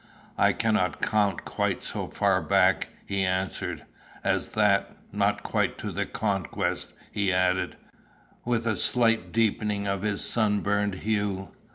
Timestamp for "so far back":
1.83-2.87